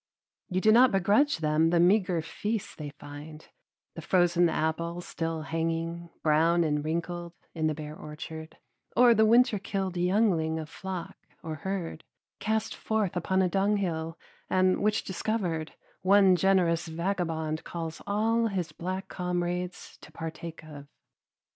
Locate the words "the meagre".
1.69-2.23